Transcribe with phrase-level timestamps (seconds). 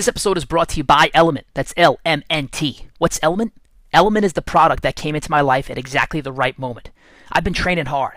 [0.00, 1.46] This episode is brought to you by Element.
[1.52, 2.86] That's L M N T.
[2.96, 3.52] What's Element?
[3.92, 6.88] Element is the product that came into my life at exactly the right moment.
[7.30, 8.16] I've been training hard.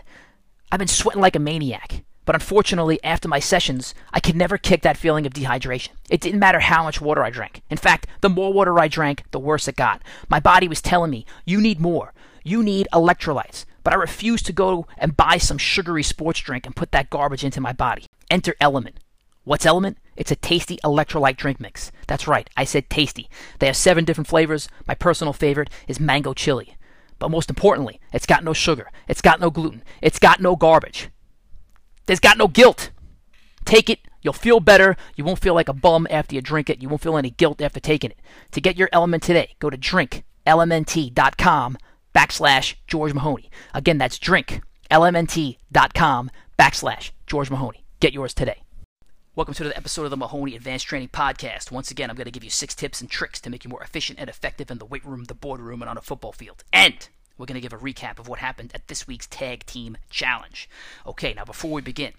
[0.72, 2.06] I've been sweating like a maniac.
[2.24, 5.90] But unfortunately, after my sessions, I could never kick that feeling of dehydration.
[6.10, 7.64] It didn't matter how much water I drank.
[7.70, 10.02] In fact, the more water I drank, the worse it got.
[10.30, 12.14] My body was telling me, you need more.
[12.46, 13.66] You need electrolytes.
[13.84, 17.44] But I refused to go and buy some sugary sports drink and put that garbage
[17.44, 18.06] into my body.
[18.32, 19.02] Enter Element.
[19.46, 19.98] What's Element?
[20.16, 21.92] It's a tasty electrolyte drink mix.
[22.08, 23.30] That's right, I said tasty.
[23.60, 24.70] They have seven different flavors.
[24.88, 26.78] My personal favorite is mango chili.
[27.20, 31.10] But most importantly, it's got no sugar, it's got no gluten, it's got no garbage.
[32.06, 32.92] There's got no guilt.
[33.66, 34.96] Take it, you'll feel better.
[35.16, 36.82] You won't feel like a bum after you drink it.
[36.82, 38.20] You won't feel any guilt after taking it.
[38.52, 41.78] To get your element today, go to drinklmnt.com
[42.16, 43.52] backslash George Mahoney.
[43.74, 47.84] Again, that's drinklmnt.com backslash George Mahoney.
[48.00, 48.63] Get yours today.
[49.36, 51.72] Welcome to the episode of the Mahoney Advanced Training Podcast.
[51.72, 53.82] Once again, I'm going to give you six tips and tricks to make you more
[53.82, 56.64] efficient and effective in the weight room, the boardroom, and on a football field.
[56.72, 59.98] And we're going to give a recap of what happened at this week's Tag Team
[60.12, 60.70] Challenge.
[61.08, 62.14] Okay, now before we begin,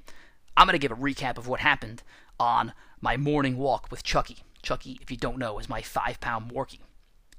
[0.57, 2.03] I'm going to give a recap of what happened
[2.41, 4.39] on my morning walk with Chucky.
[4.61, 6.81] Chucky, if you don't know, is my five pound Morkie.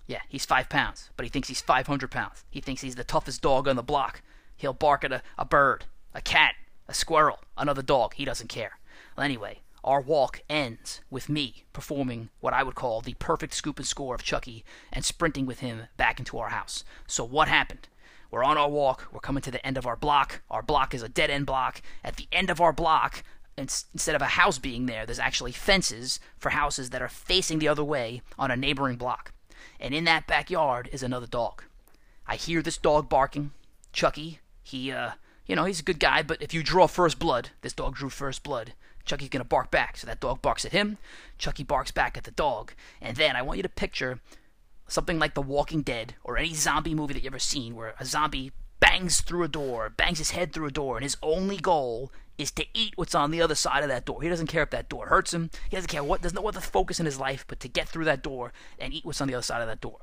[0.07, 2.45] Yeah, he's five pounds, but he thinks he's 500 pounds.
[2.49, 4.21] He thinks he's the toughest dog on the block.
[4.55, 6.55] He'll bark at a, a bird, a cat,
[6.87, 8.13] a squirrel, another dog.
[8.13, 8.79] He doesn't care.
[9.17, 13.78] Well, anyway, our walk ends with me performing what I would call the perfect scoop
[13.78, 16.83] and score of Chucky and sprinting with him back into our house.
[17.05, 17.88] So, what happened?
[18.31, 19.08] We're on our walk.
[19.11, 20.41] We're coming to the end of our block.
[20.50, 21.81] Our block is a dead end block.
[22.03, 23.23] At the end of our block,
[23.56, 27.67] instead of a house being there, there's actually fences for houses that are facing the
[27.67, 29.33] other way on a neighboring block.
[29.80, 31.63] And in that backyard is another dog.
[32.28, 33.52] I hear this dog barking.
[33.94, 35.11] Chucky, he, uh,
[35.45, 38.09] you know, he's a good guy, but if you draw first blood, this dog drew
[38.09, 38.73] first blood.
[39.05, 39.97] Chucky's gonna bark back.
[39.97, 40.97] So that dog barks at him.
[41.37, 42.73] Chucky barks back at the dog.
[43.01, 44.19] And then I want you to picture
[44.87, 48.05] something like The Walking Dead or any zombie movie that you've ever seen where a
[48.05, 52.11] zombie bangs through a door, bangs his head through a door, and his only goal
[52.38, 54.21] is to eat what's on the other side of that door.
[54.21, 55.49] He doesn't care if that door hurts him.
[55.69, 57.88] He doesn't care what doesn't know what the focus in his life, but to get
[57.88, 59.99] through that door and eat what's on the other side of that door.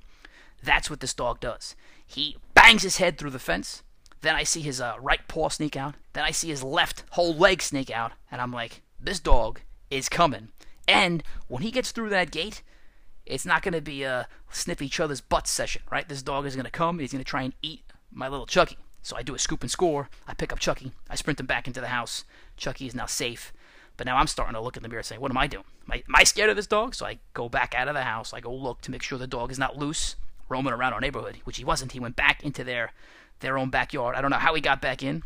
[0.63, 1.77] That's what this dog does.
[2.07, 3.83] He bangs his head through the fence.
[4.23, 5.97] Then I see his uh, right paw sneak out.
[6.13, 10.09] Then I see his left whole leg sneak out, and I'm like, this dog is
[10.09, 10.49] coming.
[10.89, 12.63] And when he gets through that gate,
[13.27, 16.09] it's not going to be a sniff each other's butt session, right?
[16.09, 16.99] This dog is going to come.
[16.99, 18.79] He's going to try and eat my little Chucky.
[19.03, 20.09] So I do a scoop and score.
[20.27, 20.93] I pick up Chucky.
[21.11, 22.25] I sprint him back into the house.
[22.57, 23.53] Chucky is now safe.
[23.97, 25.65] But now I'm starting to look in the mirror saying, what am I doing?
[25.87, 26.95] Am I, am I scared of this dog?
[26.95, 28.33] So I go back out of the house.
[28.33, 30.17] I go look to make sure the dog is not loose,
[30.49, 31.93] roaming around our neighborhood, which he wasn't.
[31.93, 32.93] He went back into their,
[33.41, 34.17] their own backyard.
[34.17, 35.23] I don't know how he got back in.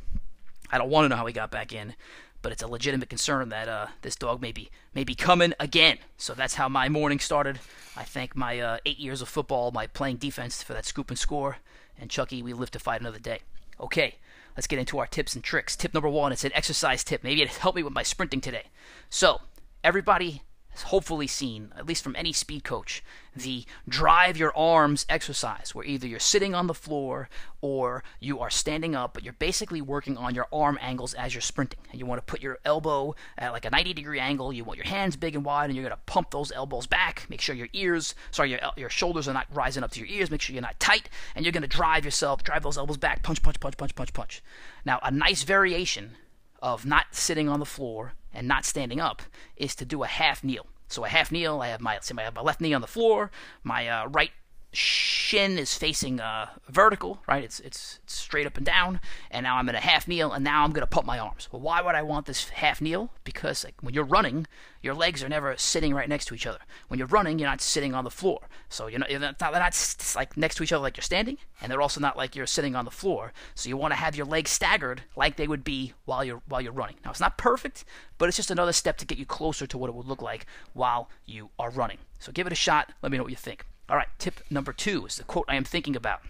[0.70, 1.94] I don't want to know how he got back in
[2.42, 5.98] but it's a legitimate concern that uh, this dog may be, may be coming again.
[6.16, 7.58] So that's how my morning started.
[7.96, 11.18] I thank my uh, eight years of football, my playing defense for that scoop and
[11.18, 11.58] score.
[11.98, 13.40] And Chucky, we live to fight another day.
[13.80, 14.16] Okay,
[14.56, 15.76] let's get into our tips and tricks.
[15.76, 17.24] Tip number one, it's an exercise tip.
[17.24, 18.64] Maybe it helped me with my sprinting today.
[19.08, 19.40] So,
[19.82, 20.42] everybody
[20.82, 23.02] hopefully seen, at least from any speed coach,
[23.34, 27.28] the drive your arms exercise, where either you're sitting on the floor
[27.60, 31.40] or you are standing up, but you're basically working on your arm angles as you're
[31.40, 31.80] sprinting.
[31.90, 34.52] And you want to put your elbow at like a 90 degree angle.
[34.52, 37.26] You want your hands big and wide, and you're going to pump those elbows back.
[37.28, 40.30] Make sure your ears, sorry, your, your shoulders are not rising up to your ears.
[40.30, 43.22] Make sure you're not tight, and you're going to drive yourself, drive those elbows back,
[43.22, 44.42] punch, punch, punch, punch, punch, punch.
[44.84, 46.16] Now, a nice variation
[46.62, 49.22] of not sitting on the floor and not standing up
[49.56, 50.66] is to do a half kneel.
[50.88, 53.30] So a half kneel, I have my say my left knee on the floor,
[53.64, 54.30] my uh, right
[54.76, 57.42] shin is facing uh, vertical, right?
[57.42, 59.00] It's, it's, it's straight up and down,
[59.30, 61.48] and now I'm in a half kneel, and now I'm gonna pump my arms.
[61.50, 63.10] Well, why would I want this half kneel?
[63.24, 64.46] Because like, when you're running,
[64.82, 66.60] your legs are never sitting right next to each other.
[66.88, 70.36] When you're running, you're not sitting on the floor, so you're not they're not like
[70.36, 72.84] next to each other like you're standing, and they're also not like you're sitting on
[72.84, 73.32] the floor.
[73.54, 76.60] So you want to have your legs staggered like they would be while you're while
[76.60, 76.96] you're running.
[77.04, 77.84] Now it's not perfect,
[78.18, 80.46] but it's just another step to get you closer to what it would look like
[80.72, 81.98] while you are running.
[82.18, 82.92] So give it a shot.
[83.02, 83.64] Let me know what you think.
[83.88, 86.20] All right, tip number two is the quote I am thinking about.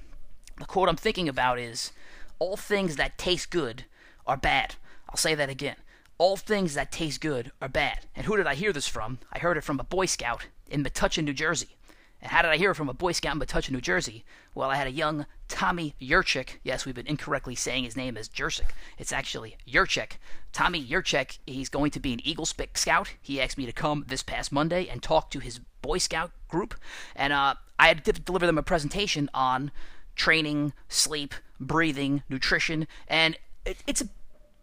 [0.58, 1.92] The quote I'm thinking about is
[2.38, 3.84] All things that taste good
[4.26, 4.74] are bad.
[5.08, 5.76] I'll say that again.
[6.18, 8.00] All things that taste good are bad.
[8.14, 9.18] And who did I hear this from?
[9.32, 11.76] I heard it from a Boy Scout in Metuchen, New Jersey.
[12.20, 14.24] And how did I hear from a Boy Scout in Metuchen, New Jersey?
[14.54, 16.58] Well, I had a young Tommy Yurchik.
[16.62, 18.70] Yes, we've been incorrectly saying his name as Jersik.
[18.98, 20.12] It's actually Yurchik.
[20.52, 23.12] Tommy Yurchik, he's going to be an Eagle Scout.
[23.20, 26.74] He asked me to come this past Monday and talk to his Boy Scout group,
[27.14, 29.70] and uh, I had to deliver them a presentation on
[30.16, 34.08] training, sleep, breathing, nutrition, and it, it's a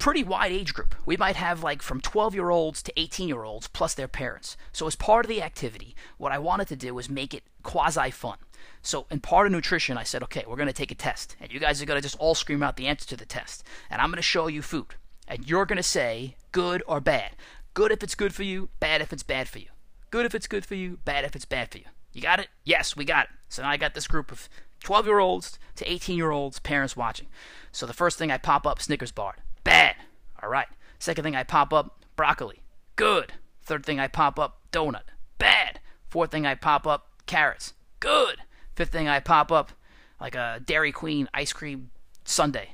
[0.04, 0.96] pretty wide age group.
[1.06, 4.58] We might have like from 12 year olds to 18 year olds plus their parents.
[4.74, 8.12] So, as part of the activity, what I wanted to do was make it quasi
[8.12, 8.38] fun.
[8.82, 11.38] So, in part of nutrition, I said, okay, we're going to take a test.
[11.40, 13.64] And you guys are going to just all scream out the answer to the test.
[13.90, 14.96] And I'm going to show you food.
[15.26, 17.38] And you're going to say good or bad.
[17.74, 19.70] Good if it's good for you, bad if it's bad for you.
[20.12, 21.86] Good if it's good for you, bad if it's bad for you.
[22.12, 22.50] You got it?
[22.66, 23.32] Yes, we got it.
[23.48, 24.50] So now I got this group of
[24.84, 27.28] 12 year olds to 18 year olds, parents watching.
[27.72, 29.38] So the first thing I pop up, Snickers bar.
[29.64, 29.96] Bad.
[30.42, 30.68] All right.
[31.00, 32.62] Second thing I pop up, broccoli.
[32.96, 33.34] Good.
[33.64, 35.04] Third thing I pop up, donut.
[35.38, 35.80] Bad.
[36.10, 37.74] Fourth thing I pop up, carrots.
[38.00, 38.38] Good.
[38.76, 39.72] Fifth thing I pop up,
[40.20, 41.92] like a Dairy Queen ice cream
[42.26, 42.70] sundae.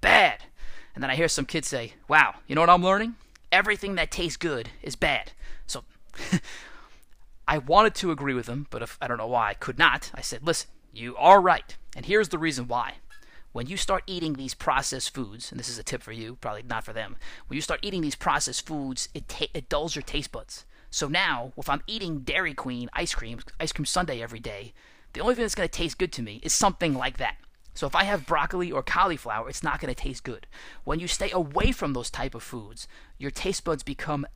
[0.00, 0.44] Bad.
[0.94, 3.14] And then I hear some kids say, wow, you know what I'm learning?
[3.52, 5.32] Everything that tastes good is bad.
[5.66, 5.84] So
[7.48, 10.10] I wanted to agree with them, but if, I don't know why I could not.
[10.14, 11.76] I said, listen, you are right.
[11.96, 12.94] And here's the reason why.
[13.52, 16.62] When you start eating these processed foods, and this is a tip for you, probably
[16.62, 17.16] not for them,
[17.48, 20.64] when you start eating these processed foods, it, ta- it dulls your taste buds.
[20.90, 24.72] So now, if I'm eating Dairy Queen ice cream, ice cream sundae every day,
[25.14, 27.36] the only thing that's going to taste good to me is something like that.
[27.74, 30.46] So if I have broccoli or cauliflower, it's not going to taste good.
[30.84, 32.86] When you stay away from those type of foods,
[33.18, 34.26] your taste buds become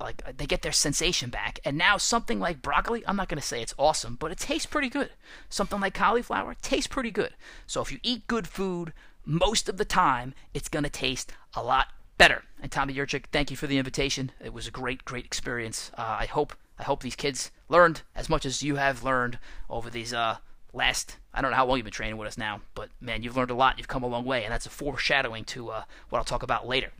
[0.00, 1.58] like they get their sensation back.
[1.64, 4.66] And now something like broccoli, I'm not going to say it's awesome, but it tastes
[4.66, 5.10] pretty good.
[5.48, 7.34] Something like cauliflower tastes pretty good.
[7.66, 8.92] So if you eat good food
[9.24, 11.88] most of the time, it's going to taste a lot
[12.18, 12.44] better.
[12.62, 14.32] And Tommy Yurchik, thank you for the invitation.
[14.42, 15.90] It was a great, great experience.
[15.96, 19.38] Uh, I hope I hope these kids learned as much as you have learned
[19.70, 20.36] over these uh,
[20.74, 21.16] last.
[21.32, 23.50] I don't know how long you've been training with us now, but man, you've learned
[23.50, 23.78] a lot.
[23.78, 26.68] You've come a long way, and that's a foreshadowing to uh, what I'll talk about
[26.68, 26.92] later.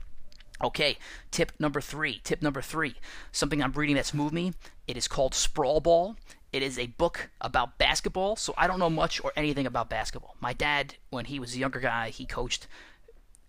[0.63, 0.99] Okay,
[1.31, 2.21] tip number three.
[2.25, 2.95] Tip number three.
[3.33, 4.53] Something I'm reading that's moved me.
[4.87, 6.17] It is called Sprawl Ball.
[6.53, 10.37] It is a book about basketball, so I don't know much or anything about basketball.
[10.41, 12.67] My dad, when he was a younger guy, he coached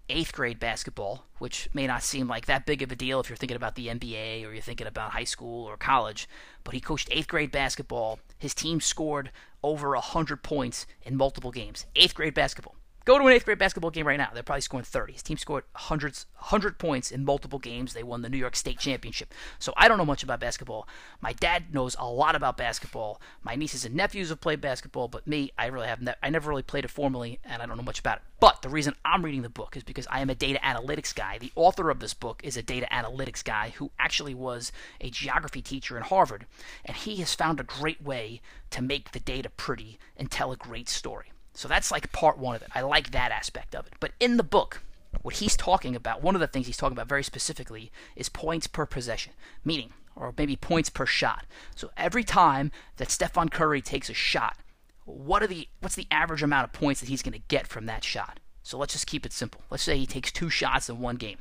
[0.10, 3.38] eighth grade basketball, which may not seem like that big of a deal if you're
[3.38, 6.28] thinking about the NBA or you're thinking about high school or college.
[6.64, 8.20] But he coached eighth grade basketball.
[8.38, 9.32] His team scored
[9.64, 11.86] over 100 points in multiple games.
[11.96, 12.76] Eighth grade basketball.
[13.08, 14.32] Go to an eighth grade basketball game right now.
[14.34, 15.14] They're probably scoring 30.
[15.14, 17.94] His team scored hundreds, 100 points in multiple games.
[17.94, 19.34] They won the New York State Championship.
[19.60, 20.90] So I don't know much about basketball.
[21.22, 23.22] My dad knows a lot about basketball.
[23.42, 26.02] My nieces and nephews have played basketball, but me, I really have.
[26.02, 28.24] Ne- I never really played it formally, and I don't know much about it.
[28.42, 31.38] But the reason I'm reading the book is because I am a data analytics guy.
[31.38, 35.62] The author of this book is a data analytics guy who actually was a geography
[35.62, 36.46] teacher in Harvard,
[36.84, 40.58] and he has found a great way to make the data pretty and tell a
[40.58, 41.32] great story.
[41.58, 42.70] So that's like part one of it.
[42.76, 43.94] I like that aspect of it.
[44.00, 44.84] But in the book,
[45.24, 48.68] what he's talking about, one of the things he's talking about very specifically is points
[48.68, 49.34] per possession,
[49.66, 51.46] meaning, or maybe points per shot.
[51.76, 54.58] So every time that Stephen Curry takes a shot,
[55.06, 57.88] what are the what's the average amount of points that he's going to get from
[57.88, 58.40] that shot?
[58.62, 59.62] So let's just keep it simple.
[59.72, 61.40] Let's say he takes two shots in one game.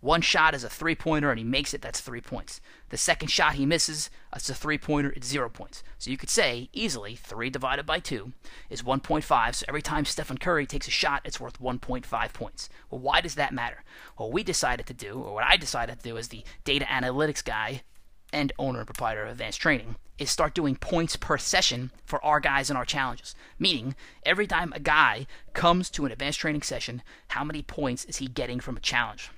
[0.00, 2.60] One shot is a three pointer and he makes it, that's three points.
[2.90, 5.82] The second shot he misses, it's a three pointer, it's zero points.
[5.98, 8.32] So you could say easily 3 divided by 2
[8.70, 9.54] is 1.5.
[9.54, 12.68] So every time Stephen Curry takes a shot, it's worth 1.5 points.
[12.90, 13.82] Well, why does that matter?
[14.18, 17.44] Well, we decided to do, or what I decided to do as the data analytics
[17.44, 17.82] guy
[18.32, 22.40] and owner and proprietor of Advanced Training, is start doing points per session for our
[22.40, 23.34] guys and our challenges.
[23.58, 23.94] Meaning,
[24.24, 28.26] every time a guy comes to an advanced training session, how many points is he
[28.26, 29.30] getting from a challenge?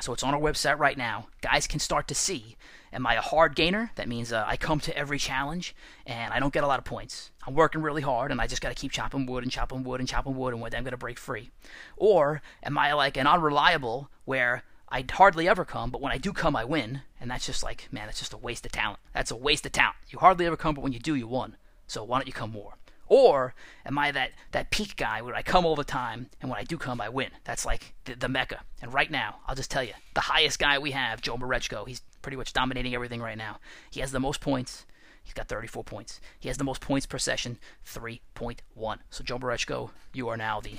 [0.00, 1.28] So it's on our website right now.
[1.42, 2.56] Guys can start to see.
[2.92, 3.92] Am I a hard gainer?
[3.94, 5.76] That means uh, I come to every challenge
[6.06, 7.30] and I don't get a lot of points.
[7.46, 10.00] I'm working really hard and I just got to keep chopping wood and chopping wood
[10.00, 11.50] and chopping wood and one day I'm going to break free.
[11.96, 16.32] Or am I like an unreliable where I hardly ever come, but when I do
[16.32, 17.02] come, I win?
[17.20, 18.98] And that's just like, man, that's just a waste of talent.
[19.14, 19.96] That's a waste of talent.
[20.08, 21.56] You hardly ever come, but when you do, you won.
[21.86, 22.74] So why don't you come more?
[23.10, 26.60] Or am I that, that peak guy where I come all the time and when
[26.60, 27.30] I do come, I win?
[27.42, 28.60] That's like the, the mecca.
[28.80, 32.02] And right now, I'll just tell you, the highest guy we have, Joe Marechko, he's
[32.22, 33.58] pretty much dominating everything right now.
[33.90, 34.86] He has the most points.
[35.24, 36.20] He's got 34 points.
[36.38, 38.98] He has the most points per session, 3.1.
[39.10, 40.76] So Joe Marechko, you are now the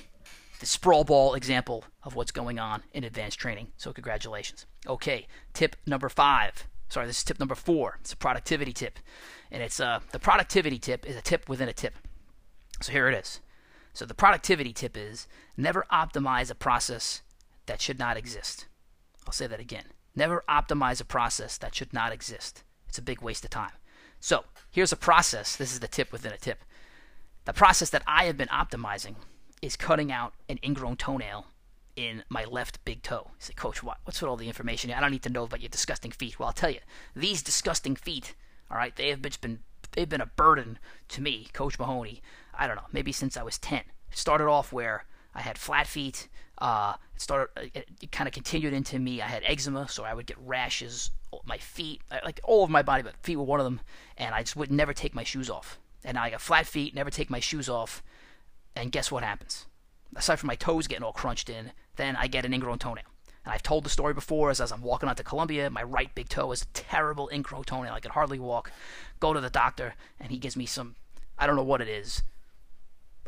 [0.61, 3.69] the sprawl ball example of what's going on in advanced training.
[3.77, 4.67] So congratulations.
[4.87, 6.67] Okay, tip number five.
[6.87, 7.97] Sorry, this is tip number four.
[7.99, 8.99] It's a productivity tip,
[9.49, 11.95] and it's uh the productivity tip is a tip within a tip.
[12.81, 13.39] So here it is.
[13.93, 17.21] So the productivity tip is never optimize a process
[17.65, 18.67] that should not exist.
[19.25, 19.85] I'll say that again.
[20.15, 22.63] Never optimize a process that should not exist.
[22.87, 23.71] It's a big waste of time.
[24.19, 25.55] So here's a process.
[25.55, 26.63] This is the tip within a tip.
[27.45, 29.15] The process that I have been optimizing
[29.61, 31.47] is cutting out an ingrown toenail
[31.95, 33.27] in my left big toe.
[33.29, 34.91] You say, Coach, what, what's with all the information?
[34.91, 36.39] I don't need to know about your disgusting feet.
[36.39, 36.79] Well, I'll tell you,
[37.15, 38.35] these disgusting feet,
[38.69, 39.59] all right, they have been
[39.91, 40.79] they've been a burden
[41.09, 42.21] to me, Coach Mahoney.
[42.53, 43.79] I don't know, maybe since I was 10.
[44.11, 46.27] It started off where I had flat feet.
[46.57, 47.49] Uh, it started.
[47.73, 49.21] It, it kind of continued into me.
[49.21, 51.11] I had eczema, so I would get rashes.
[51.45, 53.81] My feet, like all of my body, but feet were one of them.
[54.17, 55.79] And I just would never take my shoes off.
[56.03, 58.03] And I got flat feet, never take my shoes off.
[58.75, 59.65] And guess what happens?
[60.15, 63.05] Aside from my toes getting all crunched in, then I get an ingrown toenail.
[63.43, 66.13] And I've told the story before as, as I'm walking out to Columbia, my right
[66.13, 67.93] big toe is a terrible toenail.
[67.93, 68.71] I can hardly walk.
[69.19, 70.95] Go to the doctor, and he gives me some,
[71.39, 72.23] I don't know what it is,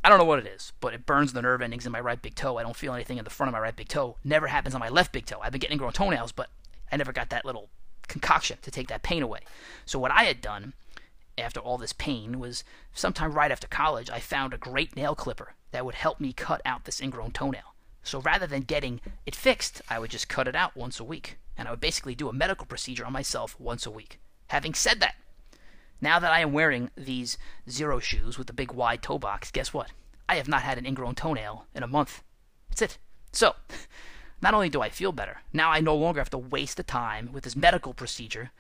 [0.03, 2.22] I don't know what it is, but it burns the nerve endings in my right
[2.22, 2.58] big toe.
[2.58, 4.17] I don't feel anything in the front of my right big toe.
[4.24, 5.39] Never happens on my left big toe.
[5.41, 6.50] I've been getting ingrown toenails, but
[6.91, 7.70] I never got that little
[8.10, 9.39] concoction to take that pain away.
[9.86, 10.74] So what I had done
[11.38, 15.53] after all this pain was sometime right after college, I found a great nail clipper
[15.72, 17.72] that would help me cut out this ingrown toenail.
[18.03, 21.38] So rather than getting it fixed, I would just cut it out once a week.
[21.57, 24.19] And I would basically do a medical procedure on myself once a week.
[24.48, 25.15] Having said that,
[26.01, 29.74] now that I am wearing these Xero Shoes with the big wide toe box, guess
[29.74, 29.91] what?
[30.27, 32.22] I have not had an ingrown toenail in a month.
[32.69, 32.98] That's it.
[33.31, 33.55] So,
[34.41, 37.29] not only do I feel better, now I no longer have to waste the time
[37.31, 38.51] with this medical procedure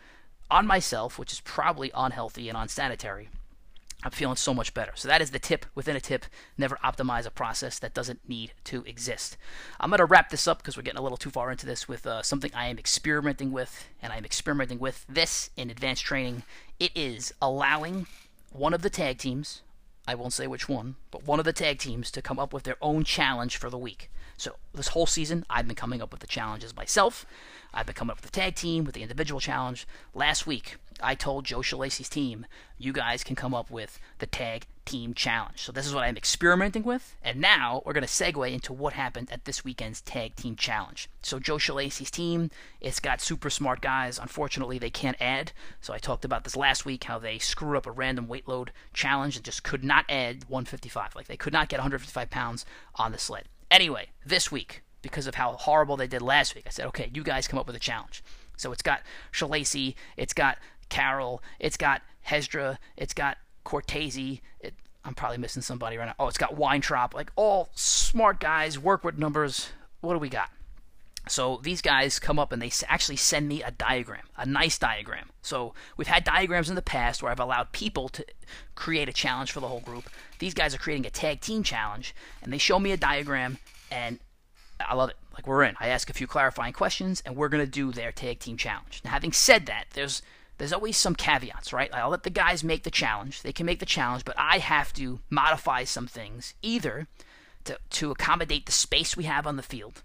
[0.49, 3.29] on myself, which is probably unhealthy and unsanitary.
[4.03, 4.91] I'm feeling so much better.
[4.95, 6.25] So that is the tip within a tip.
[6.57, 9.37] Never optimize a process that doesn't need to exist.
[9.79, 11.87] I'm going to wrap this up because we're getting a little too far into this
[11.87, 16.43] with uh, something I am experimenting with, and I'm experimenting with this in advanced training.
[16.79, 18.07] It is allowing
[18.51, 19.61] one of the tag teams,
[20.05, 22.63] I won't say which one, but one of the tag teams to come up with
[22.63, 24.09] their own challenge for the week.
[24.35, 27.25] So this whole season, I've been coming up with the challenges myself.
[27.73, 29.87] I've been coming up with the tag team, with the individual challenge.
[30.13, 32.45] Last week, I told Joe Shalacy's team,
[32.77, 35.61] you guys can come up with the tag team challenge.
[35.61, 38.93] So this is what I'm experimenting with, and now we're going to segue into what
[38.93, 41.09] happened at this weekend's tag team challenge.
[41.21, 44.19] So Joe Shalacy's team, it's got super smart guys.
[44.19, 45.53] Unfortunately, they can't add.
[45.79, 48.71] So I talked about this last week, how they screwed up a random weight load
[48.93, 51.15] challenge and just could not add 155.
[51.15, 53.45] Like they could not get 155 pounds on the sled.
[53.71, 57.23] Anyway, this week, because of how horrible they did last week, I said, okay, you
[57.23, 58.23] guys come up with a challenge.
[58.57, 60.57] So it's got Shalacy, it's got
[60.93, 64.41] Carroll, it's got Hesdra, it's got Cortese.
[64.59, 66.13] It, I'm probably missing somebody right now.
[66.19, 67.15] Oh, it's got Weintraub.
[67.15, 69.69] Like all smart guys, work with numbers.
[70.01, 70.51] What do we got?
[71.27, 75.29] So these guys come up and they actually send me a diagram, a nice diagram.
[75.41, 78.25] So we've had diagrams in the past where I've allowed people to
[78.75, 80.09] create a challenge for the whole group.
[80.37, 83.57] These guys are creating a tag team challenge, and they show me a diagram,
[83.89, 84.19] and
[84.79, 85.15] I love it.
[85.33, 85.75] Like we're in.
[85.79, 89.01] I ask a few clarifying questions, and we're gonna do their tag team challenge.
[89.03, 90.21] Now, having said that, there's
[90.63, 91.93] there's always some caveats, right?
[91.93, 93.41] I'll let the guys make the challenge.
[93.41, 97.07] They can make the challenge, but I have to modify some things either
[97.65, 100.03] to, to accommodate the space we have on the field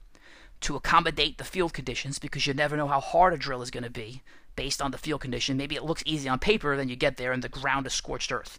[0.62, 3.84] to accommodate the field conditions because you never know how hard a drill is going
[3.84, 4.20] to be
[4.56, 5.56] based on the field condition.
[5.56, 8.32] Maybe it looks easy on paper, then you get there and the ground is scorched
[8.32, 8.58] earth.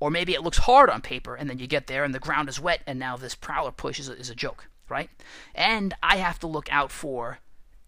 [0.00, 2.48] Or maybe it looks hard on paper and then you get there and the ground
[2.48, 5.10] is wet and now this prowler push is a, is a joke, right?
[5.54, 7.38] And I have to look out for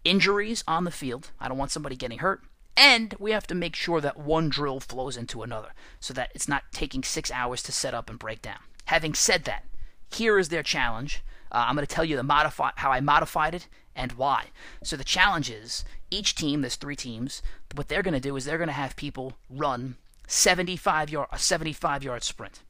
[0.05, 1.31] injuries on the field.
[1.41, 2.41] I don't want somebody getting hurt.
[2.79, 6.47] And we have to make sure that one drill flows into another so that it's
[6.47, 8.59] not taking six hours to set up and break down.
[8.85, 9.65] Having said that,
[10.09, 11.21] here is their challenge.
[11.51, 13.67] Uh, I'm going to tell you the modify how I modified it
[13.97, 14.45] and why.
[14.81, 16.61] So the challenge is each team.
[16.61, 17.41] There's three teams.
[17.75, 21.37] What they're going to do is they're going to have people run 75 yard a
[21.37, 22.61] 75 yard sprint.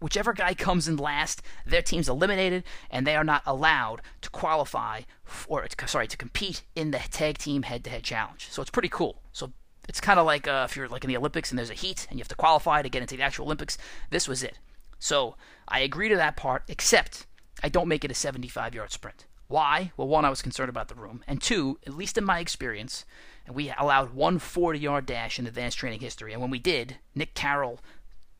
[0.00, 5.02] Whichever guy comes in last, their team's eliminated, and they are not allowed to qualify
[5.48, 8.48] or sorry to compete in the tag team head-to-head challenge.
[8.50, 9.22] So it's pretty cool.
[9.32, 9.52] So
[9.88, 12.06] it's kind of like uh, if you're like in the Olympics and there's a heat
[12.08, 13.78] and you have to qualify to get into the actual Olympics.
[14.10, 14.58] This was it.
[14.98, 15.36] So
[15.68, 17.26] I agree to that part, except
[17.62, 19.26] I don't make it a 75 yard sprint.
[19.48, 19.92] Why?
[19.96, 23.04] Well, one, I was concerned about the room, and two, at least in my experience,
[23.52, 27.34] we allowed one 40 yard dash in advanced training history, and when we did, Nick
[27.34, 27.80] Carroll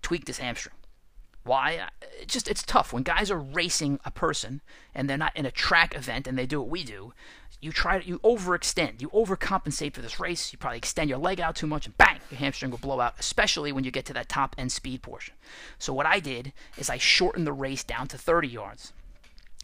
[0.01, 0.77] tweaked his hamstring.
[1.45, 1.77] Why?
[1.77, 4.63] Uh, it's just it's tough when guys are racing a person
[4.95, 7.13] and they're not in a track event and they do what we do.
[7.61, 10.53] You try you overextend, you overcompensate for this race.
[10.53, 13.15] You probably extend your leg out too much, and bang, your hamstring will blow out.
[13.19, 15.35] Especially when you get to that top end speed portion.
[15.79, 18.93] So what I did is I shortened the race down to 30 yards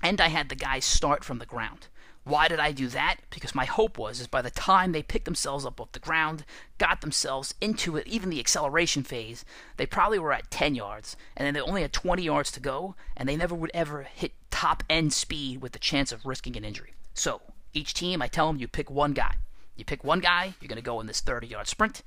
[0.02, 1.88] and I had the guys start from the ground.
[2.30, 3.16] Why did I do that?
[3.30, 6.44] Because my hope was is by the time they picked themselves up off the ground,
[6.78, 9.44] got themselves into it, even the acceleration phase,
[9.78, 12.94] they probably were at 10 yards, and then they only had 20 yards to go,
[13.16, 16.64] and they never would ever hit top end speed with the chance of risking an
[16.64, 16.94] injury.
[17.14, 17.40] So
[17.72, 19.34] each team, I tell them you pick one guy.
[19.75, 22.04] You pick one guy, you're going to go in this 30 yard sprint,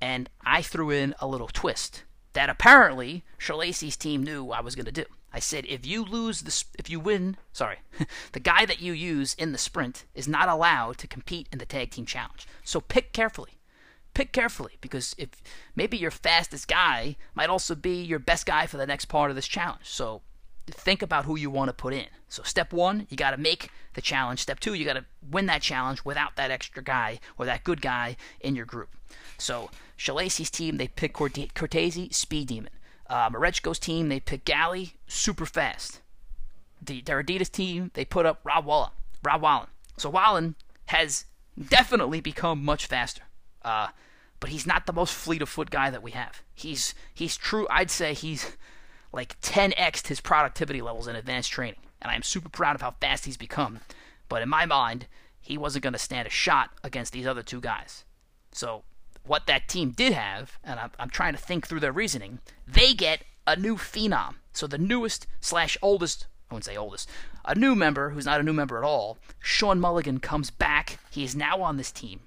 [0.00, 2.04] and I threw in a little twist
[2.34, 5.06] that apparently Shalacy's team knew I was going to do.
[5.34, 7.78] I said if you lose the if you win, sorry,
[8.32, 11.66] the guy that you use in the sprint is not allowed to compete in the
[11.66, 12.46] tag team challenge.
[12.62, 13.58] So pick carefully.
[14.14, 15.30] Pick carefully because if
[15.74, 19.34] maybe your fastest guy might also be your best guy for the next part of
[19.34, 19.86] this challenge.
[19.86, 20.22] So
[20.68, 22.06] think about who you want to put in.
[22.28, 24.38] So step one, you got to make the challenge.
[24.38, 27.82] Step two, you got to win that challenge without that extra guy or that good
[27.82, 28.90] guy in your group.
[29.36, 32.70] So Shalacy's team, they pick Cortese, speed demon.
[33.06, 36.00] Uh, Marechko's team, they pick Galley, super fast.
[36.80, 38.90] The Adidas team, they put up Rob Wallen.
[39.22, 39.68] Rob Wallen.
[39.96, 40.54] So Wallen
[40.86, 41.24] has
[41.68, 43.22] definitely become much faster.
[43.62, 43.88] Uh,
[44.40, 46.42] but he's not the most fleet of foot guy that we have.
[46.54, 47.66] He's he's true.
[47.70, 48.56] I'd say he's
[49.12, 53.24] like 10x his productivity levels in advanced training, and I'm super proud of how fast
[53.24, 53.80] he's become.
[54.28, 55.06] But in my mind,
[55.40, 58.04] he wasn't going to stand a shot against these other two guys.
[58.52, 58.82] So
[59.26, 62.94] what that team did have, and I'm, I'm trying to think through their reasoning, they
[62.94, 64.36] get a new phenom.
[64.52, 67.08] So the newest slash oldest, I wouldn't say oldest,
[67.44, 70.98] a new member who's not a new member at all, Sean Mulligan comes back.
[71.10, 72.20] He is now on this team.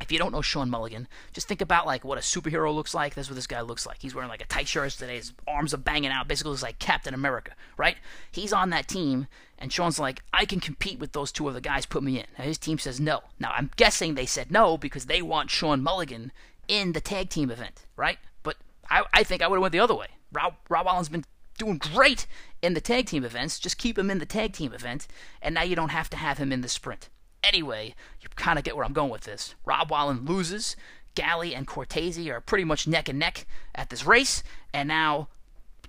[0.00, 3.14] If you don't know Sean Mulligan, just think about like what a superhero looks like.
[3.14, 4.02] That's what this guy looks like.
[4.02, 5.16] He's wearing like a tight shirt today.
[5.16, 6.28] His arms are banging out.
[6.28, 7.96] Basically, looks like Captain America, right?
[8.30, 9.26] He's on that team,
[9.58, 11.86] and Sean's like, I can compete with those two other guys.
[11.86, 12.26] Put me in.
[12.38, 13.22] Now, his team says no.
[13.38, 16.32] Now I'm guessing they said no because they want Sean Mulligan
[16.68, 18.18] in the tag team event, right?
[18.42, 18.56] But
[18.90, 20.08] I, I think I would have went the other way.
[20.32, 21.24] Rob, Rob Wallen's been
[21.58, 22.26] doing great
[22.62, 23.58] in the tag team events.
[23.58, 25.06] Just keep him in the tag team event,
[25.40, 27.08] and now you don't have to have him in the sprint.
[27.42, 29.54] Anyway, you kind of get where I'm going with this.
[29.64, 30.76] Rob Wallen loses.
[31.14, 34.42] Galley and Cortese are pretty much neck and neck at this race,
[34.74, 35.28] and now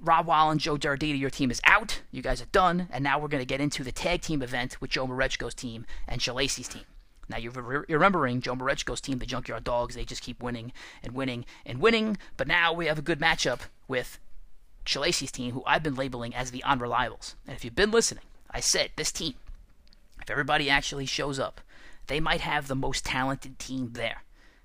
[0.02, 2.02] Rob Wall and Joe Dardita, your team is out.
[2.12, 4.80] You guys are done, and now we're going to get into the tag team event
[4.80, 6.84] with Joe Marechko's team and Shalacy's team.
[7.30, 9.96] Now you're, re- remembering Joe Marechko's team, the Junkyard Dogs.
[9.96, 10.72] They just keep winning
[11.04, 12.18] and winning and winning.
[12.38, 14.20] But now we have a good matchup with
[14.86, 17.36] Shalacy's team, who I've been labeling as the unreliables.
[17.46, 19.34] And if you've been listening, I said this team
[20.22, 21.62] if everybody actually shows up,
[22.08, 24.24] they might have the most talented team there.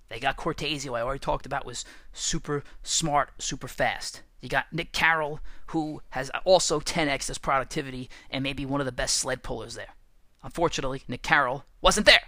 [0.09, 4.23] They got Cortese, who I already talked about, was super smart, super fast.
[4.43, 8.93] You got Nick Carroll, who has also 10x his productivity and maybe one of the
[8.93, 9.95] best sled pullers there.
[10.43, 12.23] Unfortunately, Nick Carroll wasn't there.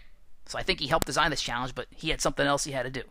[0.46, 2.84] So I think he helped design this challenge, but he had something else he had
[2.84, 3.02] to do.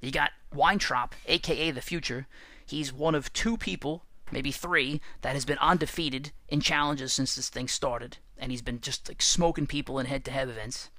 [0.00, 2.28] You got Weintraub, aka the Future.
[2.64, 7.48] He's one of two people, maybe three, that has been undefeated in challenges since this
[7.48, 10.90] thing started and he's been just like smoking people in head-to-head events.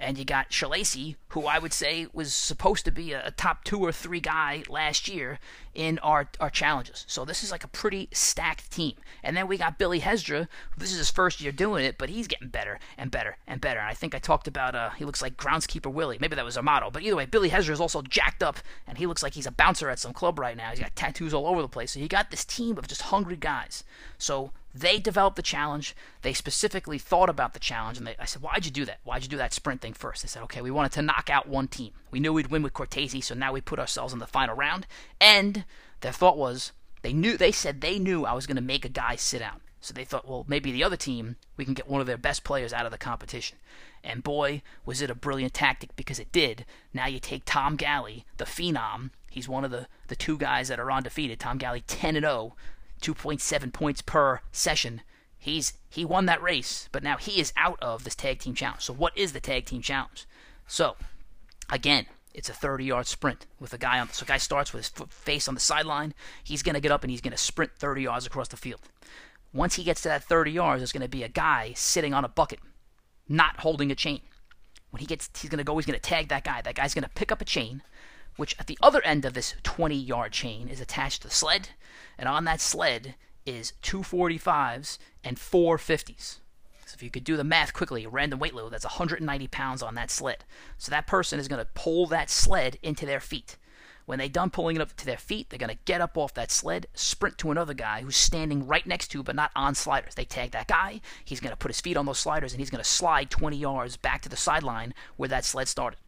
[0.00, 3.62] And you got Shalacy, who I would say was supposed to be a, a, top
[3.62, 5.38] two or three guy last year
[5.74, 7.04] in our, our challenges.
[7.08, 8.94] So this is like a pretty stacked team.
[9.22, 10.48] And then we got Billy Hesdra.
[10.76, 13.80] This is his first year doing it, but he's getting better and better and better.
[13.80, 16.18] And I think I talked about uh, he looks like groundskeeper Willie.
[16.20, 16.90] Maybe that was a motto.
[16.90, 19.52] But either way, Billy Hesdra is also jacked up, and he looks like he's a
[19.52, 20.70] bouncer at some club right now.
[20.70, 21.92] He's got tattoos all over the place.
[21.92, 23.84] So you got this team of just hungry guys.
[24.18, 25.94] So they developed the challenge.
[26.22, 29.00] They specifically thought about the challenge, and they, I said, "Why'd you do that?
[29.04, 30.22] Why'd you do that sprint thing first?
[30.22, 31.92] They said, "Okay, we wanted to knock out one team.
[32.10, 34.86] We knew we'd win with Cortese, so now we put ourselves in the final round."
[35.20, 35.61] And
[36.00, 36.72] their thought was,
[37.02, 37.36] they knew.
[37.36, 40.04] They said they knew I was going to make a guy sit out, so they
[40.04, 42.86] thought, well, maybe the other team we can get one of their best players out
[42.86, 43.58] of the competition.
[44.04, 46.64] And boy, was it a brilliant tactic because it did.
[46.92, 49.10] Now you take Tom Galley, the phenom.
[49.30, 51.38] He's one of the, the two guys that are undefeated.
[51.38, 52.54] Tom Galley 10 and 0
[53.00, 55.02] 2.7 points per session.
[55.38, 58.82] He's he won that race, but now he is out of this tag team challenge.
[58.82, 60.26] So what is the tag team challenge?
[60.66, 60.96] So
[61.68, 64.08] again, it's a 30-yard sprint with a guy on.
[64.10, 66.14] So guy starts with his face on the sideline.
[66.42, 68.80] He's gonna get up and he's gonna sprint 30 yards across the field.
[69.52, 72.28] Once he gets to that 30 yards, there's gonna be a guy sitting on a
[72.28, 72.60] bucket,
[73.28, 74.20] not holding a chain.
[74.90, 75.76] When he gets, he's gonna go.
[75.76, 76.60] He's gonna tag that guy.
[76.60, 77.82] That guy's gonna pick up a chain
[78.36, 81.70] which at the other end of this 20 yard chain is attached to the sled,
[82.18, 83.14] and on that sled
[83.44, 86.38] is two 45s and four 50s.
[86.92, 89.82] So if you could do the math quickly, a random weight load, that's 190 pounds
[89.82, 90.44] on that sled.
[90.76, 93.56] So that person is going to pull that sled into their feet.
[94.04, 96.34] When they're done pulling it up to their feet, they're going to get up off
[96.34, 100.16] that sled, sprint to another guy who's standing right next to but not on sliders.
[100.16, 101.00] They tag that guy.
[101.24, 103.56] He's going to put his feet on those sliders and he's going to slide 20
[103.56, 105.98] yards back to the sideline where that sled started.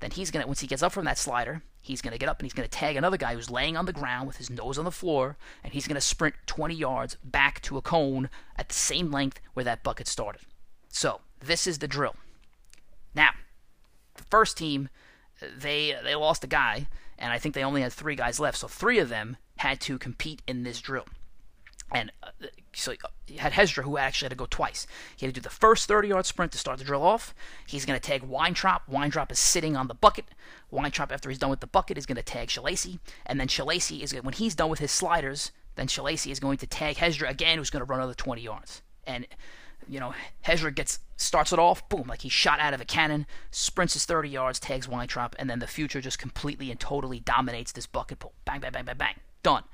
[0.00, 2.28] Then he's going to, once he gets up from that slider, he's going to get
[2.28, 4.48] up and he's going to tag another guy who's laying on the ground with his
[4.48, 8.30] nose on the floor, and he's going to sprint 20 yards back to a cone
[8.56, 10.42] at the same length where that bucket started.
[10.88, 12.14] So, this is the drill.
[13.14, 13.30] Now,
[14.14, 14.88] the first team,
[15.40, 16.86] they they lost a guy,
[17.18, 19.98] and I think they only had three guys left, so three of them had to
[19.98, 21.06] compete in this drill.
[21.92, 22.92] And uh, so
[23.26, 24.86] you had Hesdra who actually had to go twice.
[25.16, 27.34] He had to do the first 30 yard sprint to start the drill off.
[27.66, 28.82] He's going to tag Weintraub.
[28.88, 30.26] Weintraub is sitting on the bucket.
[30.70, 32.98] Weintraub, after he's done with the bucket, is going to tag Shalacy.
[33.26, 36.58] And then Shalacy is going when he's done with his sliders, then Shalacy is going
[36.58, 38.82] to tag Hesdra again, who's going to run another 20 yards.
[39.06, 39.26] And
[39.88, 40.14] you know,
[40.46, 44.04] Hesdra gets starts it off, boom, like he shot out of a cannon, sprints his
[44.04, 48.18] 30 yards, tags Weintraub, and then the future just completely and totally dominates this bucket
[48.18, 48.32] pull.
[48.44, 49.14] Bang, bang, bang, bang, bang.
[49.42, 49.64] Done.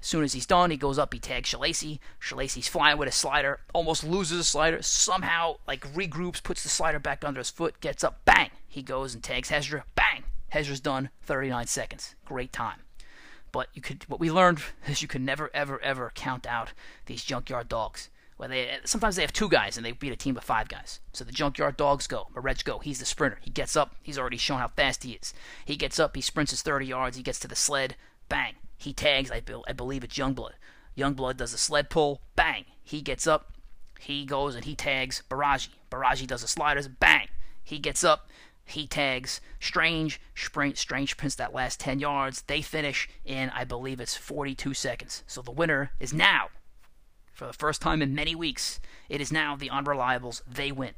[0.00, 1.98] Soon as he's done, he goes up, he tags Shalacy.
[2.20, 6.98] Shalacy's flying with a slider, almost loses a slider, somehow like regroups, puts the slider
[6.98, 8.50] back under his foot, gets up, bang!
[8.68, 10.24] He goes and tags Hesdra, bang!
[10.48, 12.14] Hesdra's done, 39 seconds.
[12.24, 12.80] Great time.
[13.50, 16.72] But you could what we learned is you can never ever ever count out
[17.06, 18.10] these junkyard dogs.
[18.36, 21.00] Where they sometimes they have two guys and they beat a team of five guys.
[21.12, 22.28] So the junkyard dogs go.
[22.34, 22.82] Marechko.
[22.82, 23.38] He's the sprinter.
[23.40, 23.96] He gets up.
[24.02, 25.34] He's already shown how fast he is.
[25.64, 26.14] He gets up.
[26.14, 27.16] He sprints his 30 yards.
[27.16, 27.96] He gets to the sled.
[28.28, 28.54] Bang.
[28.78, 29.30] He tags.
[29.30, 30.52] I, I believe it's Youngblood.
[30.96, 32.22] Youngblood does a sled pull.
[32.36, 32.64] Bang.
[32.82, 33.52] He gets up.
[34.00, 35.68] He goes and he tags Baraji.
[35.90, 36.88] Baraji does a sliders.
[36.88, 37.28] Bang.
[37.62, 38.28] He gets up.
[38.64, 40.20] He tags Strange.
[40.34, 42.42] Strange prints that last 10 yards.
[42.42, 45.24] They finish in, I believe it's 42 seconds.
[45.26, 46.48] So the winner is now,
[47.32, 50.42] for the first time in many weeks, it is now the Unreliables.
[50.46, 50.92] They win.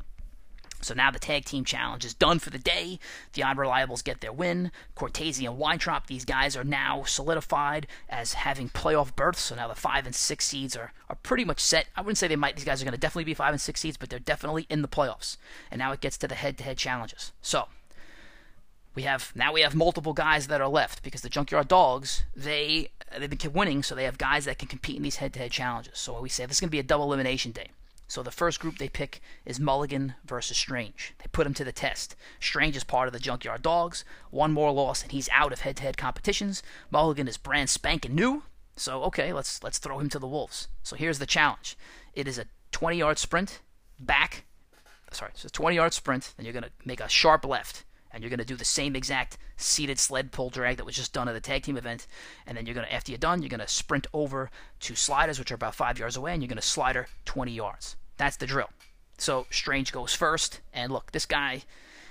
[0.82, 2.98] So now the tag team challenge is done for the day.
[3.34, 4.72] The Odd Reliables get their win.
[4.94, 9.42] Cortese and Weintraub, these guys are now solidified as having playoff berths.
[9.42, 11.86] So now the five and six seeds are, are pretty much set.
[11.96, 13.80] I wouldn't say they might; these guys are going to definitely be five and six
[13.80, 15.36] seeds, but they're definitely in the playoffs.
[15.70, 17.32] And now it gets to the head-to-head challenges.
[17.42, 17.66] So
[18.94, 22.90] we have now we have multiple guys that are left because the Junkyard Dogs they
[23.18, 25.98] they've been winning, so they have guys that can compete in these head-to-head challenges.
[25.98, 27.70] So we say this is going to be a double elimination day.
[28.10, 31.14] So the first group they pick is Mulligan versus Strange.
[31.18, 32.16] They put him to the test.
[32.40, 34.04] Strange is part of the Junkyard Dogs.
[34.32, 36.60] One more loss and he's out of head-to-head competitions.
[36.90, 38.42] Mulligan is brand spanking new.
[38.74, 40.66] So okay, let's let's throw him to the wolves.
[40.82, 41.78] So here's the challenge.
[42.12, 43.60] It is a 20-yard sprint
[44.00, 44.44] back.
[45.12, 46.34] Sorry, it's a 20-yard sprint.
[46.36, 50.00] and you're gonna make a sharp left, and you're gonna do the same exact seated
[50.00, 52.08] sled pull drag that was just done at the tag team event.
[52.44, 55.54] And then you're gonna after you're done, you're gonna sprint over to sliders, which are
[55.62, 57.94] about five yards away, and you're gonna slider 20 yards.
[58.20, 58.68] That's the drill.
[59.16, 61.62] So Strange goes first, and look, this guy,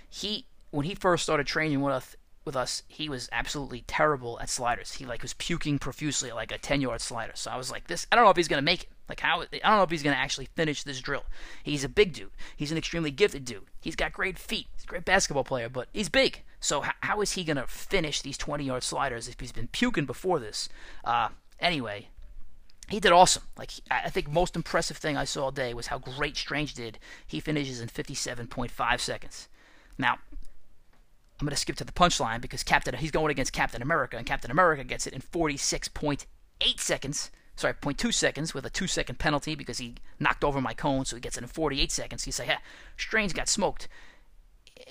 [0.09, 4.49] he when he first started training with us, with us, he was absolutely terrible at
[4.49, 4.93] sliders.
[4.93, 7.33] He like was puking profusely at like a 10 yard slider.
[7.35, 8.89] So I was like, this, I don't know if he's gonna make it.
[9.07, 11.25] Like how, I don't know if he's gonna actually finish this drill.
[11.61, 12.31] He's a big dude.
[12.57, 13.65] He's an extremely gifted dude.
[13.79, 14.65] He's got great feet.
[14.73, 16.41] He's a great basketball player, but he's big.
[16.59, 20.39] So how, is he gonna finish these 20 yard sliders if he's been puking before
[20.39, 20.69] this?
[21.05, 22.07] Uh, anyway,
[22.89, 23.43] he did awesome.
[23.57, 26.99] Like I think most impressive thing I saw all day was how great Strange did.
[27.25, 29.47] He finishes in 57.5 seconds.
[29.97, 30.17] Now,
[31.39, 34.25] I'm going to skip to the punchline because Captain he's going against Captain America and
[34.25, 36.25] Captain America gets it in 46.8
[36.79, 37.31] seconds.
[37.55, 41.15] Sorry, 0.2 seconds with a 2 second penalty because he knocked over my cone, so
[41.15, 42.25] he gets it in 48 seconds.
[42.25, 42.59] You say, "Yeah,
[42.97, 43.87] Strange got smoked."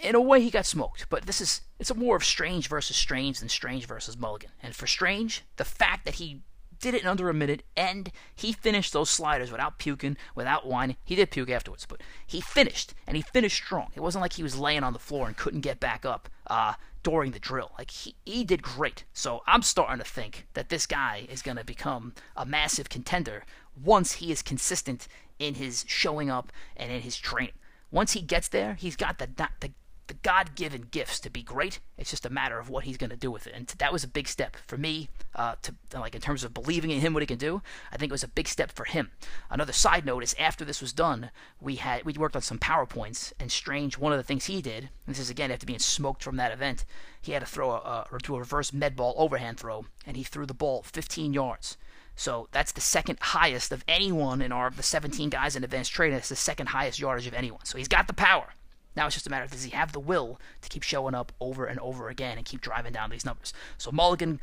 [0.02, 2.96] In a way, he got smoked, but this is it's a more of Strange versus
[2.96, 4.50] Strange than Strange versus Mulligan.
[4.62, 6.42] And for Strange, the fact that he
[6.80, 10.96] did it in under a minute, and he finished those sliders without puking, without whining.
[11.04, 13.90] He did puke afterwards, but he finished, and he finished strong.
[13.94, 16.74] It wasn't like he was laying on the floor and couldn't get back up uh,
[17.02, 17.72] during the drill.
[17.78, 19.04] Like he, he did great.
[19.12, 23.44] So I'm starting to think that this guy is going to become a massive contender
[23.82, 27.54] once he is consistent in his showing up and in his training.
[27.90, 29.28] Once he gets there, he's got the
[29.60, 29.70] the
[30.08, 31.80] the God given gifts to be great.
[31.96, 33.54] It's just a matter of what he's going to do with it.
[33.54, 36.90] And that was a big step for me, uh, to like in terms of believing
[36.90, 37.62] in him, what he can do.
[37.92, 39.10] I think it was a big step for him.
[39.50, 43.32] Another side note is after this was done, we had we worked on some powerpoints.
[43.38, 46.36] And Strange, one of the things he did, this is again after being smoked from
[46.36, 46.84] that event,
[47.20, 50.24] he had to throw a, a do a reverse med ball overhand throw, and he
[50.24, 51.76] threw the ball 15 yards.
[52.16, 56.16] So that's the second highest of anyone in our the 17 guys in advanced training.
[56.16, 57.64] That's the second highest yardage of anyone.
[57.64, 58.54] So he's got the power.
[58.98, 61.30] Now it's just a matter of does he have the will to keep showing up
[61.40, 63.54] over and over again and keep driving down these numbers.
[63.78, 64.40] So Mulligan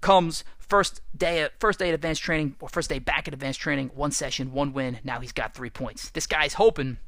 [0.00, 3.90] comes first day first day at advanced training or first day back at advanced training,
[3.96, 5.00] one session, one win.
[5.02, 6.10] Now he's got three points.
[6.10, 6.98] This guy's hoping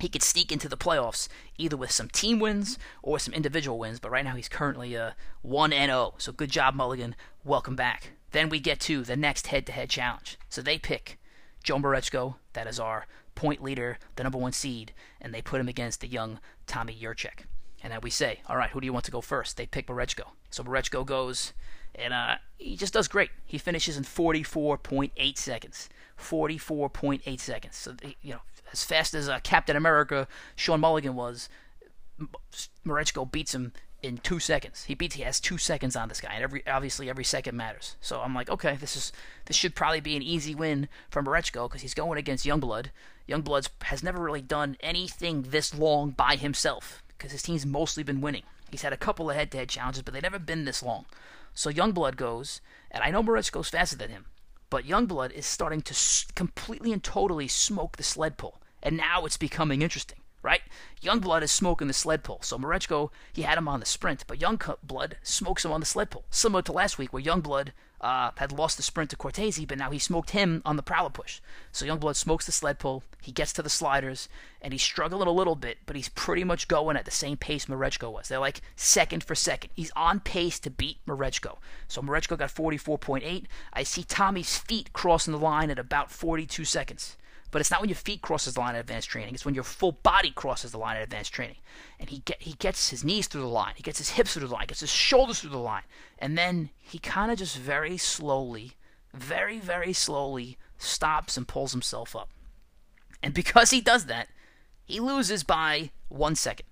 [0.00, 4.00] he could sneak into the playoffs either with some team wins or some individual wins.
[4.00, 5.98] But right now he's currently a uh, one and zero.
[5.98, 6.14] Oh.
[6.18, 7.14] So good job, Mulligan.
[7.44, 8.10] Welcome back.
[8.32, 10.36] Then we get to the next head-to-head challenge.
[10.48, 11.19] So they pick
[11.62, 15.68] Joe Marechko, that is our point leader, the number one seed, and they put him
[15.68, 17.44] against the young Tommy Yurchik.
[17.82, 19.56] And then we say, all right, who do you want to go first?
[19.56, 20.24] They pick Marechko.
[20.50, 21.52] So Marechko goes,
[21.94, 23.30] and uh, he just does great.
[23.46, 25.88] He finishes in 44.8 seconds.
[26.18, 27.76] 44.8 seconds.
[27.76, 28.40] So, you know,
[28.72, 31.48] as fast as uh, Captain America, Sean Mulligan was,
[32.84, 34.84] Marechko beats him in two seconds.
[34.84, 35.16] He beats.
[35.16, 37.96] He has two seconds on this guy, and every obviously every second matters.
[38.00, 39.12] So I'm like, okay, this is
[39.46, 42.86] this should probably be an easy win for Marechko because he's going against Youngblood.
[43.28, 48.20] Youngblood has never really done anything this long by himself because his team's mostly been
[48.20, 48.42] winning.
[48.70, 51.04] He's had a couple of head-to-head challenges, but they've never been this long.
[51.54, 52.60] So Youngblood goes,
[52.90, 54.26] and I know Marechko's faster than him,
[54.70, 55.94] but Youngblood is starting to
[56.34, 60.18] completely and totally smoke the sled pull, and now it's becoming interesting.
[60.42, 60.62] Right?
[61.02, 62.40] Youngblood is smoking the sled pull.
[62.42, 66.10] So Marechko, he had him on the sprint, but Youngblood smokes him on the sled
[66.10, 66.24] pull.
[66.30, 69.90] Similar to last week where Youngblood uh, had lost the sprint to Cortese, but now
[69.90, 71.40] he smoked him on the prowler push.
[71.70, 74.28] So Youngblood smokes the sled pull, he gets to the sliders,
[74.62, 77.66] and he's struggling a little bit, but he's pretty much going at the same pace
[77.66, 78.28] Marechko was.
[78.28, 79.70] They're like second for second.
[79.74, 81.58] He's on pace to beat Marechko.
[81.88, 83.44] So Marechko got 44.8.
[83.72, 87.16] I see Tommy's feet crossing the line at about 42 seconds.
[87.50, 89.34] But it's not when your feet crosses the line at advanced training.
[89.34, 91.56] It's when your full body crosses the line at advanced training.
[91.98, 93.74] And he get he gets his knees through the line.
[93.76, 94.66] He gets his hips through the line.
[94.66, 95.82] Gets his shoulders through the line.
[96.18, 98.72] And then he kind of just very slowly,
[99.12, 102.30] very very slowly stops and pulls himself up.
[103.22, 104.28] And because he does that,
[104.84, 106.66] he loses by one second.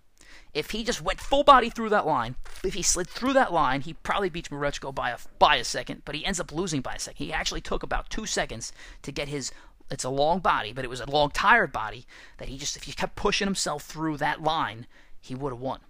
[0.54, 3.82] If he just went full body through that line, if he slid through that line,
[3.82, 6.94] he probably beats Marechko by a by a second, but he ends up losing by
[6.94, 7.24] a second.
[7.24, 9.52] He actually took about two seconds to get his
[9.90, 12.06] it's a long body, but it was a long tired body
[12.38, 14.86] that he just if he kept pushing himself through that line,
[15.20, 15.80] he would have won.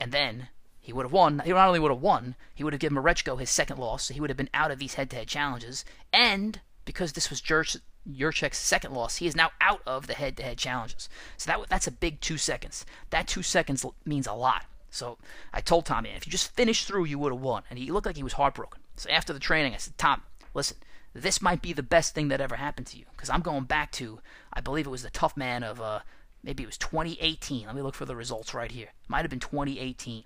[0.00, 0.48] And then
[0.80, 1.40] he would have won.
[1.44, 4.14] He not only would have won, he would have given Marechko his second loss, so
[4.14, 5.84] he would have been out of these head-to-head challenges.
[6.12, 11.08] And because this was Jurchek's second loss, he is now out of the head-to-head challenges.
[11.36, 12.86] So that that's a big two seconds.
[13.10, 14.64] That two seconds means a lot.
[14.90, 15.18] So
[15.52, 17.64] I told Tommy, if you just finished through, you would have won.
[17.68, 18.80] And he looked like he was heartbroken.
[18.96, 20.22] So after the training, I said, Tom,
[20.54, 20.78] listen,
[21.22, 23.04] this might be the best thing that ever happened to you.
[23.12, 24.20] Because I'm going back to,
[24.52, 26.00] I believe it was the tough man of, uh,
[26.42, 27.66] maybe it was 2018.
[27.66, 28.88] Let me look for the results right here.
[29.08, 30.24] Might have been 2018.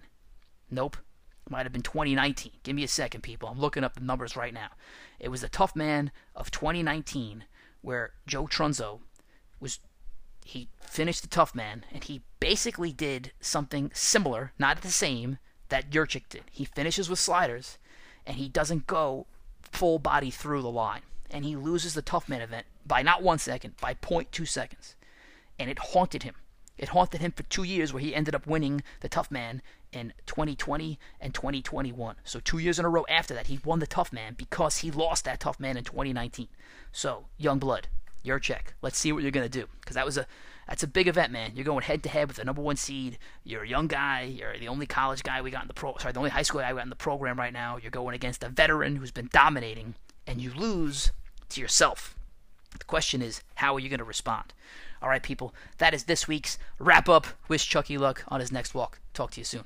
[0.70, 0.96] Nope.
[1.48, 2.52] Might have been 2019.
[2.62, 3.48] Give me a second, people.
[3.48, 4.68] I'm looking up the numbers right now.
[5.18, 7.44] It was the tough man of 2019
[7.80, 9.00] where Joe Trunzo
[9.60, 9.80] was
[10.44, 15.90] he finished the tough man and he basically did something similar, not the same, that
[15.90, 16.44] Jurchek did.
[16.50, 17.78] He finishes with sliders
[18.26, 19.26] and he doesn't go
[19.62, 21.02] full body through the line.
[21.30, 24.96] And he loses the tough man event by not one second, by 0.2 seconds.
[25.58, 26.34] And it haunted him.
[26.78, 30.12] It haunted him for two years, where he ended up winning the tough man in
[30.26, 32.16] 2020 and 2021.
[32.24, 34.90] So two years in a row after that, he won the tough man because he
[34.90, 36.48] lost that tough man in 2019.
[36.90, 37.88] So young blood,
[38.24, 38.74] Jurchek.
[38.82, 40.26] Let's see what you're gonna do because that was a
[40.68, 41.52] that's a big event, man.
[41.54, 43.18] You're going head to head with the number one seed.
[43.44, 44.22] You're a young guy.
[44.22, 45.96] You're the only college guy we got in the pro.
[45.98, 47.76] Sorry, the only high school guy we got in the program right now.
[47.76, 51.12] You're going against a veteran who's been dominating, and you lose
[51.50, 52.16] to yourself.
[52.78, 54.54] The question is, how are you going to respond?
[55.02, 55.54] All right, people.
[55.78, 57.26] That is this week's wrap up.
[57.48, 59.00] Wish Chucky luck on his next walk.
[59.12, 59.64] Talk to you soon.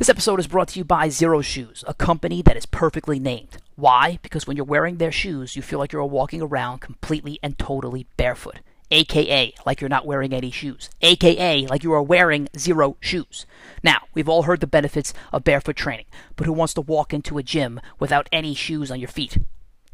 [0.00, 3.58] This episode is brought to you by Xero Shoes, a company that is perfectly named.
[3.76, 4.18] Why?
[4.22, 8.06] Because when you're wearing their shoes, you feel like you're walking around completely and totally
[8.16, 8.60] barefoot
[8.90, 13.44] aka like you're not wearing any shoes, aka like you are wearing zero shoes.
[13.84, 17.36] Now, we've all heard the benefits of barefoot training, but who wants to walk into
[17.36, 19.36] a gym without any shoes on your feet?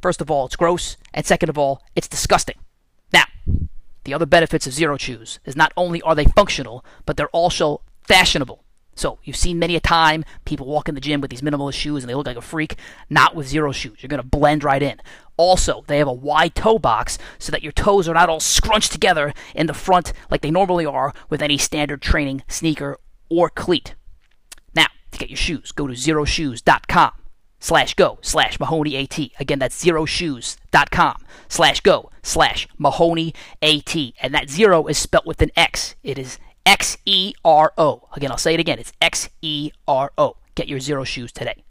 [0.00, 2.56] First of all, it's gross, and second of all, it's disgusting.
[3.12, 3.24] Now,
[4.04, 7.80] the other benefits of Xero Shoes is not only are they functional, but they're also
[8.04, 8.62] fashionable.
[8.96, 12.02] So you've seen many a time people walk in the gym with these minimalist shoes
[12.02, 12.76] and they look like a freak.
[13.08, 14.02] Not with Xero Shoes.
[14.02, 15.00] You're going to blend right in.
[15.36, 18.90] Also, they have a wide toe box so that your toes are not all scrunched
[18.90, 23.94] together in the front like they normally are with any standard training sneaker or cleat.
[24.74, 27.12] Now, to get your shoes, go to xeroshoes.com
[27.60, 29.18] slash go slash Mahoney AT.
[29.38, 31.16] Again, that's xeroshoes.com
[31.48, 33.94] slash go slash Mahoney AT.
[34.22, 35.96] And that zero is spelt with an X.
[36.02, 38.08] It is X E R O.
[38.12, 38.78] Again, I'll say it again.
[38.78, 40.36] It's X E R O.
[40.56, 41.62] Get your Xero Shoes today.